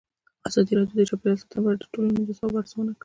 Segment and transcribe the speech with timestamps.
[0.47, 2.99] ازادي راډیو د چاپیریال ساتنه په اړه د ټولنې د ځواب ارزونه کړې.